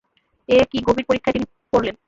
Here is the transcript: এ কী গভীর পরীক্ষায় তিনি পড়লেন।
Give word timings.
এ 0.49 0.57
কী 0.71 0.79
গভীর 0.87 1.05
পরীক্ষায় 1.09 1.33
তিনি 1.35 1.45
পড়লেন। 1.73 1.95